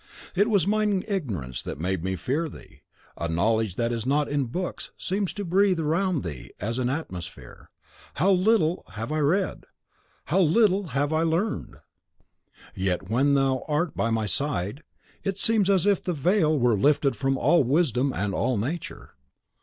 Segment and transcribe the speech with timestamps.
[0.33, 2.81] It was mine ignorance that made me fear thee.
[3.19, 7.69] A knowledge that is not in books seems to breathe around thee as an atmosphere.
[8.15, 9.67] How little have I read!
[10.25, 11.75] how little have I learned!
[12.73, 14.81] Yet when thou art by my side,
[15.23, 19.11] it seems as if the veil were lifted from all wisdom and all Nature.